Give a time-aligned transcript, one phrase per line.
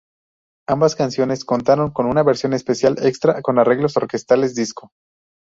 [0.67, 4.89] Ambas canciones contaron con una versión especial extra con arreglos orquestales disco.